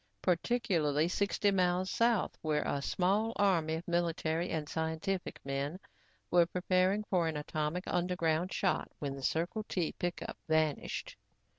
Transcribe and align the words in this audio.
Particularly 0.23 1.07
sixty 1.07 1.51
miles 1.51 1.91
south 1.91 2.35
where 2.41 2.63
a 2.63 2.81
small 2.81 3.33
army 3.35 3.75
of 3.75 3.87
military 3.87 4.49
and 4.49 4.67
scientific 4.67 5.39
men 5.45 5.79
were 6.31 6.47
preparing 6.47 7.03
for 7.03 7.27
an 7.27 7.37
atomic 7.37 7.83
underground 7.85 8.51
shot 8.51 8.89
when 8.97 9.15
the 9.15 9.21
Circle 9.21 9.63
T 9.69 9.91
pickup 9.91 10.39
vanished. 10.49 11.17